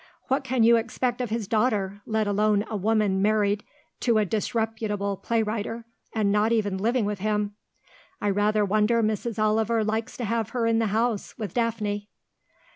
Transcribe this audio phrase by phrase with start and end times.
[0.29, 3.63] What can you expect of his daughter, let alone a woman married
[3.99, 5.85] to a disreputable play writer,
[6.15, 7.53] and not even living with him?
[8.19, 9.37] I rather wonder Mrs.
[9.37, 12.09] Oliver likes to have her in the house with Daphne."